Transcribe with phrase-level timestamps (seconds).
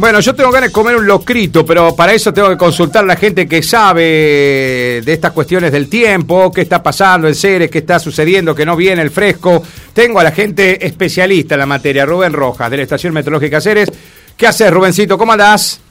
[0.00, 3.06] Bueno, yo tengo ganas de comer un locrito, pero para eso tengo que consultar a
[3.06, 7.80] la gente que sabe de estas cuestiones del tiempo, qué está pasando en Ceres, qué
[7.80, 9.62] está sucediendo, que no viene el fresco.
[9.92, 13.92] Tengo a la gente especialista en la materia, Rubén Rojas, de la Estación Meteorológica Ceres.
[14.38, 15.18] ¿Qué haces, Rubencito?
[15.18, 15.82] ¿Cómo andás?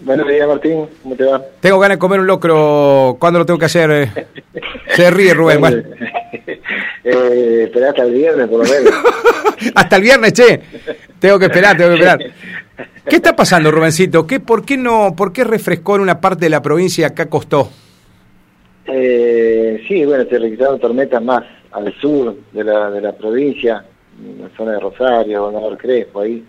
[0.00, 0.86] Buenos días, Martín.
[1.02, 1.42] ¿Cómo te va?
[1.60, 3.18] Tengo ganas de comer un locro.
[3.20, 4.26] ¿Cuándo lo tengo que hacer?
[4.96, 5.60] Se ríe, Rubén.
[5.60, 5.82] Bueno.
[7.04, 8.92] Eh, esperá hasta el viernes, por lo menos.
[9.74, 10.60] hasta el viernes, che.
[11.18, 12.18] Tengo que esperar, tengo que esperar.
[13.08, 14.26] ¿Qué está pasando, Rubencito?
[14.26, 17.26] ¿Qué, por, qué no, ¿Por qué refrescó en una parte de la provincia y acá
[17.26, 17.70] costó?
[18.86, 21.42] Eh, sí, bueno, se registraron tormentas más
[21.72, 23.84] al sur de la, de la provincia,
[24.22, 26.44] en la zona de Rosario, Gobernador Crespo, ahí.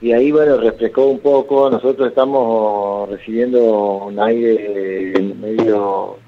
[0.00, 1.70] Y ahí, bueno, refrescó un poco.
[1.70, 6.18] Nosotros estamos recibiendo un aire medio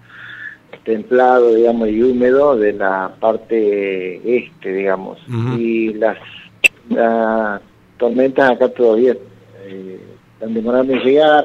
[0.85, 5.19] templado, digamos, y húmedo de la parte este, digamos.
[5.59, 6.19] Y las,
[6.89, 7.61] las
[7.99, 9.17] tormentas acá todavía
[9.67, 10.01] eh,
[10.35, 11.45] están demorando en llegar.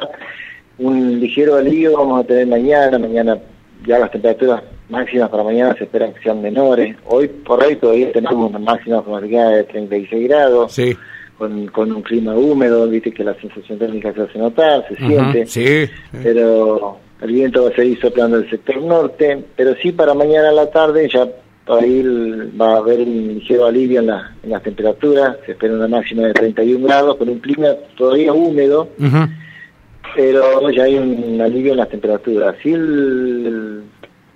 [0.78, 3.38] Un ligero alivio vamos a tener mañana, mañana
[3.86, 6.96] ya las temperaturas máximas para mañana se esperan que sean menores.
[7.06, 10.74] Hoy por hoy todavía tenemos una máxima probabilidad de 36 grados.
[10.74, 10.96] Sí.
[11.38, 15.48] Con, con un clima húmedo, viste que la sensación térmica se hace notar, se siente,
[15.48, 15.90] sí,
[16.22, 20.52] pero el viento va a seguir soplando del sector norte, pero sí para mañana a
[20.52, 21.28] la tarde ya
[21.66, 22.02] por ahí
[22.60, 26.24] va a haber un ligero alivio en, la, en las temperaturas, se espera una máxima
[26.24, 28.90] de 31 grados, con un clima todavía húmedo,
[30.16, 32.56] pero ya hay un alivio en las temperaturas.
[32.62, 33.84] Sí, el,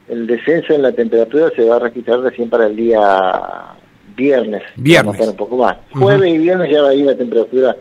[0.08, 3.74] el, descenso en la temperatura se va a registrar recién para el día
[4.16, 4.64] viernes.
[4.76, 5.20] Viernes.
[5.28, 5.78] un poco más.
[5.92, 7.76] Jueves y viernes ya va a ir la temperatura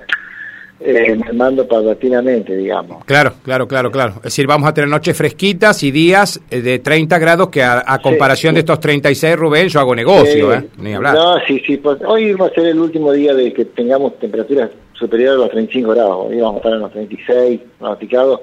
[0.87, 3.07] eh, mermando paulatinamente, digamos.
[3.07, 4.13] Claro, claro, claro, claro.
[4.17, 7.99] Es decir, vamos a tener noches fresquitas y días eh, de 30 grados que a,
[8.03, 10.67] comparación de estos 36, Rubén, yo hago negocio, ¿eh?
[10.77, 11.15] Ni hablar.
[11.15, 11.79] No, sí, sí.
[11.79, 15.51] Pues, hoy va a ser el último día de que tengamos temperaturas superiores a los
[15.53, 16.27] 35 grados.
[16.29, 18.41] Hoy vamos a estar en los 36 pronosticados,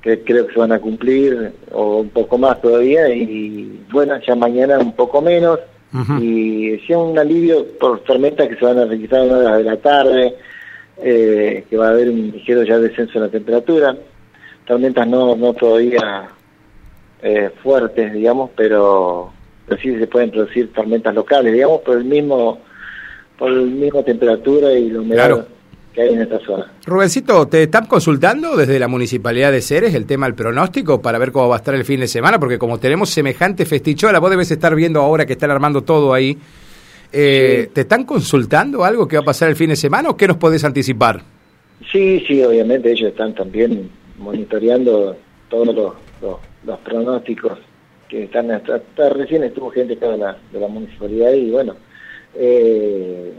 [0.00, 3.10] que creo que se van a cumplir, o un poco más todavía.
[3.14, 5.58] Y bueno, ya mañana un poco menos.
[6.18, 9.76] Y decía un alivio por tormentas que se van a registrar en horas de la
[9.76, 10.34] tarde
[11.02, 13.96] eh, que va a haber un ligero ya descenso en la temperatura,
[14.66, 16.28] tormentas no, no todavía
[17.22, 19.32] eh, fuertes, digamos, pero,
[19.66, 22.60] pero, sí se pueden producir tormentas locales, digamos, por el mismo
[23.38, 25.46] por el mismo temperatura y la humedad
[25.92, 26.72] que hay en esta zona.
[26.84, 31.30] Rubencito, ¿te están consultando desde la Municipalidad de Ceres el tema del pronóstico para ver
[31.30, 32.38] cómo va a estar el fin de semana?
[32.38, 36.36] Porque como tenemos semejante festichola, vos debes estar viendo ahora que están armando todo ahí,
[37.12, 40.28] eh, ¿Te están consultando algo que va a pasar el fin de semana o qué
[40.28, 41.22] nos podés anticipar?
[41.90, 45.16] Sí, sí, obviamente ellos están también monitoreando
[45.48, 45.94] todos los,
[46.66, 47.58] los, pronósticos
[48.08, 48.80] que están hasta,
[49.10, 51.76] recién estuvo gente acá de la, de la municipalidad y bueno,
[52.34, 53.32] eh,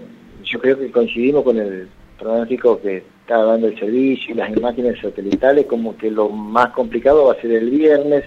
[0.44, 1.88] yo creo que coincidimos con el
[2.18, 7.26] pronóstico que está dando el servicio y las imágenes satelitales como que lo más complicado
[7.26, 8.24] va a ser el viernes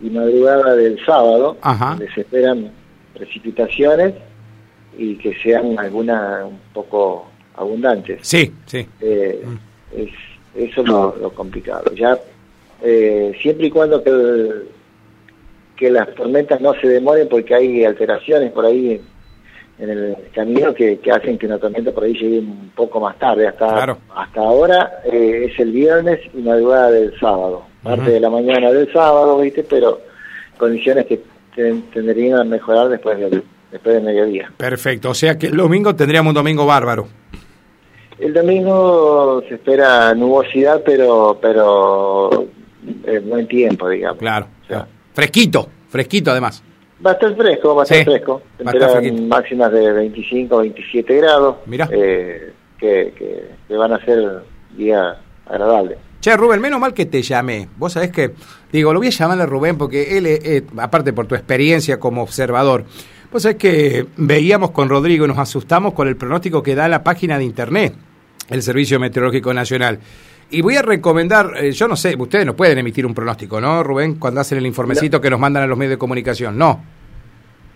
[0.00, 2.70] y madrugada del sábado, donde se esperan
[3.14, 4.14] precipitaciones
[4.96, 8.20] y que sean algunas un poco abundantes.
[8.22, 8.86] Sí, sí.
[9.00, 9.42] Eh,
[9.96, 10.10] es,
[10.54, 11.92] eso es lo, complicado.
[11.94, 12.18] Ya
[12.82, 14.50] eh, siempre y cuando que,
[15.76, 19.00] que las tormentas no se demoren porque hay alteraciones por ahí
[19.78, 23.46] en, el camino que, hacen que una tormenta por ahí llegue un poco más tarde.
[23.46, 27.64] Hasta, hasta ahora eh, es el viernes y madrugada del sábado.
[27.82, 29.62] Parte de la mañana del sábado, ¿viste?
[29.62, 30.00] Pero
[30.58, 31.22] condiciones que
[31.54, 34.52] tendrían a mejorar después del después del mediodía.
[34.56, 37.08] Perfecto, o sea que el domingo tendríamos un domingo bárbaro.
[38.18, 42.48] El domingo se espera nubosidad, pero pero
[43.04, 44.18] en buen tiempo, digamos.
[44.18, 44.46] Claro,
[45.14, 46.62] fresquito, fresquito además.
[47.04, 48.42] Va a estar fresco, va a estar fresco.
[49.26, 51.56] Máximas de 25, 27 grados.
[51.64, 51.88] Mira.
[51.90, 53.14] Eh, que,
[53.68, 54.42] que, van a ser
[54.76, 55.16] día
[55.46, 55.96] agradable.
[56.20, 57.68] Che, Rubén, menos mal que te llamé.
[57.76, 58.32] Vos sabés que,
[58.72, 62.22] digo, lo voy a llamar a Rubén porque él, eh, aparte por tu experiencia como
[62.22, 62.84] observador,
[63.30, 67.04] pues es que veíamos con Rodrigo y nos asustamos con el pronóstico que da la
[67.04, 67.94] página de internet,
[68.48, 69.98] el Servicio Meteorológico Nacional.
[70.50, 73.84] Y voy a recomendar, eh, yo no sé, ustedes no pueden emitir un pronóstico, ¿no,
[73.84, 74.16] Rubén?
[74.16, 76.80] Cuando hacen el informecito que nos mandan a los medios de comunicación, no.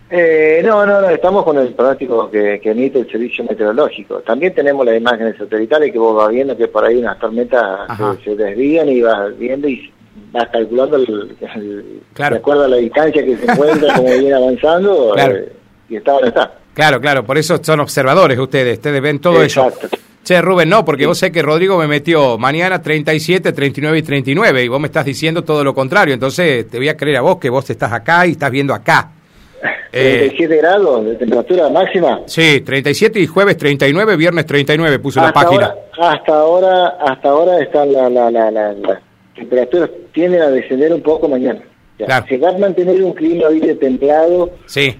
[0.09, 4.19] Eh, no, no, no, estamos con el pronóstico que, emite el servicio meteorológico.
[4.19, 7.89] También tenemos las imágenes satelitales que vos vas viendo que por ahí unas tormentas
[8.23, 9.91] se, desvían y vas viendo y
[10.31, 15.53] vas calculando el, de acuerdo a la distancia que se encuentra, como viene avanzando, eh,
[15.89, 16.51] y está donde está.
[16.73, 19.87] Claro, claro, por eso son observadores ustedes, ustedes ven todo Exacto.
[19.87, 19.97] eso.
[20.25, 24.63] Che, Rubén, no, porque vos sé que Rodrigo me metió mañana 37, 39 y 39,
[24.63, 27.37] y vos me estás diciendo todo lo contrario, entonces te voy a creer a vos
[27.37, 29.11] que vos estás acá y estás viendo acá.
[29.91, 32.21] 37 eh, grados de temperatura máxima.
[32.25, 35.75] Sí, 37 y jueves 39, viernes 39, puso la página.
[36.01, 38.73] hasta ahora, hasta ahora están la, la, la, la,
[39.35, 41.61] temperaturas tienden a descender un poco mañana.
[41.97, 43.45] Se va a mantener un clima
[43.79, 44.51] templado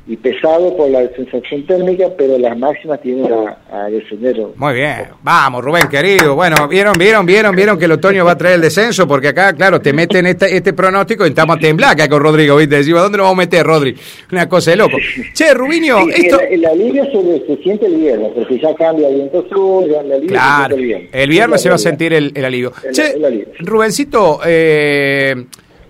[0.07, 3.30] y pesado por la sensación térmica, pero las máximas tienen
[3.69, 4.38] a, descender.
[4.56, 6.36] Muy bien, vamos Rubén querido.
[6.36, 9.51] Bueno, vieron, vieron, vieron, vieron que el otoño va a traer el descenso, porque acá,
[9.53, 12.77] claro, te meten este, este pronóstico y estamos a temblar acá con Rodrigo, ¿viste?
[12.77, 13.95] Decimos, ¿dónde nos vamos a meter, Rodri?
[14.31, 14.97] Una cosa de loco.
[15.33, 16.39] Che, Rubinho, esto...
[16.39, 20.30] El, alivio se, siente el viernes, porque ya cambia el viento sur, ya el alivio
[20.30, 21.09] claro, el viernes.
[21.12, 22.71] El viernes se va a sentir el, alivio.
[22.94, 23.15] che,
[23.59, 25.36] Rubencito, eh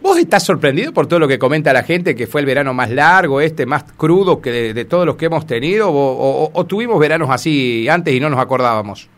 [0.05, 2.91] ¿Vos estás sorprendido por todo lo que comenta la gente, que fue el verano más
[2.91, 5.89] largo, este, más crudo que de, todos los que hemos tenido?
[5.91, 9.09] O, tuvimos veranos así antes y no nos acordábamos?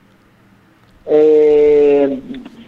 [1.07, 2.21] Eh,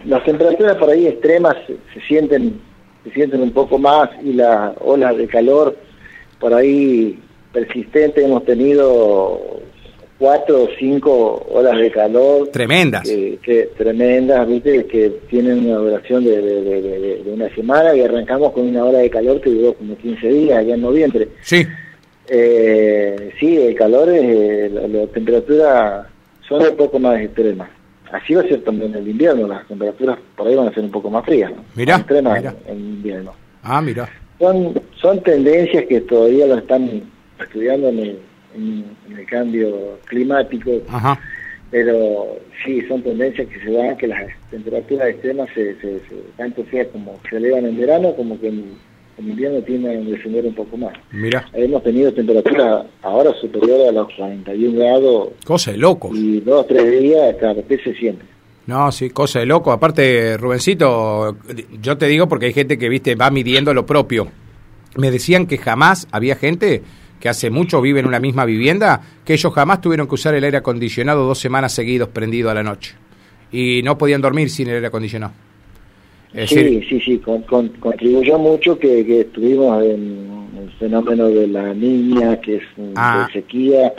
[0.03, 2.59] las temperaturas por ahí extremas se, sienten
[3.05, 5.77] se sienten un poco más y las olas de calor
[6.41, 7.17] por ahí
[7.53, 9.61] persistentes hemos tenido
[10.19, 12.49] cuatro o cinco horas de calor.
[12.49, 13.07] Tremendas.
[13.07, 14.85] que, tremendas, ¿viste?
[14.85, 19.49] Que tienen una duración de, una semana y arrancamos con una hora de calor que
[19.49, 21.29] duró como 15 días allá en noviembre.
[21.41, 21.65] Sí.
[22.27, 26.07] Eh, sí, el calor, es, la, temperatura
[26.47, 27.69] son un poco más extremas.
[28.11, 30.91] Así va a ser también el invierno, las temperaturas por ahí van a ser un
[30.91, 31.63] poco más frías, ¿no?
[31.75, 33.33] Mira, extremas En, invierno.
[33.63, 34.09] Ah, mira.
[34.39, 37.03] Son, son tendencias que todavía lo están
[37.39, 38.19] estudiando en el
[38.55, 38.85] en,
[39.17, 40.71] el cambio climático.
[41.71, 46.01] Pero sí, son tendencias que se dan, que las temperaturas extremas, se, se,
[46.35, 48.73] tanto sea como se elevan en verano, como que en,
[49.19, 50.93] invierno tienden a descender un poco más.
[51.11, 51.45] Mira.
[51.53, 55.29] Hemos tenido temperaturas ahora superiores a los 41 grados.
[55.45, 56.09] Cosa de loco.
[56.13, 58.23] Y dos o tres días, claro, que se siente.
[58.65, 59.71] No, sí, cosa de loco.
[59.71, 61.37] Aparte, Rubencito,
[61.81, 64.27] yo te digo porque hay gente que, viste, va midiendo lo propio.
[64.95, 66.83] Me decían que jamás había gente
[67.19, 70.43] que hace mucho viven en una misma vivienda, que ellos jamás tuvieron que usar el
[70.43, 72.95] aire acondicionado dos semanas seguidos prendido a la noche.
[73.51, 75.33] Y no podían dormir sin el aire acondicionado.
[76.33, 77.21] sí, sí, sí,
[77.79, 80.29] contribuyó mucho que, estuvimos en
[80.61, 82.63] el fenómeno de la niña, que es
[82.95, 83.27] ah.
[83.27, 83.93] de sequía,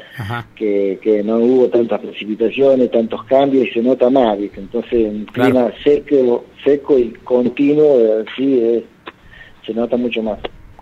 [0.54, 6.46] que, no hubo tantas precipitaciones, tantos cambios y se nota más, entonces un clima seco,
[6.64, 8.82] seco y continuo, sí,
[9.66, 10.38] se nota mucho más.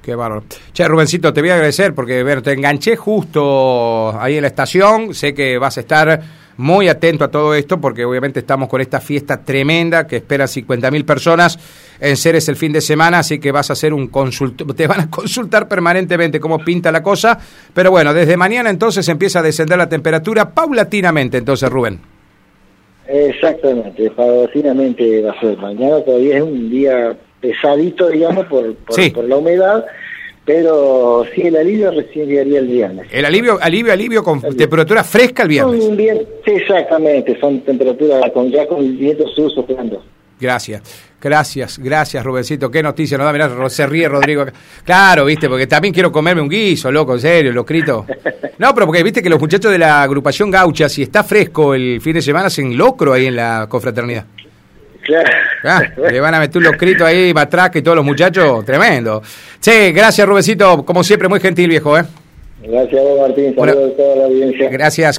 [0.08, 0.44] Qué bárbaro.
[0.72, 5.12] Che, Rubencito, te voy a agradecer porque ver, te enganché justo ahí en la estación.
[5.12, 6.22] Sé que vas a estar
[6.56, 11.04] muy atento a todo esto porque obviamente estamos con esta fiesta tremenda que espera 50.000
[11.04, 11.58] personas
[12.00, 15.00] en Ceres el fin de semana, así que vas a hacer un consult te van
[15.00, 17.38] a consultar permanentemente cómo pinta la cosa,
[17.74, 22.00] pero bueno, desde mañana entonces empieza a descender la temperatura paulatinamente, entonces Rubén.
[23.06, 25.58] Exactamente, paulatinamente va a ser.
[25.58, 29.84] Mañana todavía es un día pesadito, digamos, por, por, la humedad,
[30.44, 33.06] pero sí, el alivio recién llegaría el viernes.
[33.12, 36.26] El alivio, alivio, alivio con temperatura fresca el viernes.
[36.46, 40.02] exactamente, son temperaturas con, ya con el viento sur soplando.
[40.40, 40.82] Gracias,
[41.20, 42.70] gracias, gracias Rubencito.
[42.70, 44.44] Qué noticia nos da, mirá, se ríe Rodrigo.
[44.84, 48.06] Claro, viste, porque también quiero comerme un guiso, loco, en serio, lo escrito.
[48.58, 52.00] No, pero porque viste que los muchachos de la agrupación Gaucha, si está fresco el
[52.00, 54.26] fin de semana, hacen locro ahí en la confraternidad.
[55.64, 59.22] Ah, le van a meter un locrito ahí, matraca y todos los muchachos, tremendo.
[59.60, 62.04] Sí, gracias Rubecito, como siempre, muy gentil viejo, ¿eh?
[62.62, 64.68] Gracias a vos Martín, saludos a toda la audiencia.
[64.68, 65.16] Gracias.